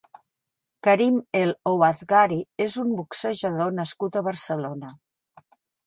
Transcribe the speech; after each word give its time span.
Karim 0.87 1.19
El 1.41 1.53
Ouazghari 1.73 2.41
és 2.67 2.79
un 2.87 2.97
boxejador 3.03 3.79
nascut 3.81 4.19
a 4.23 4.29
Barcelona. 4.33 4.95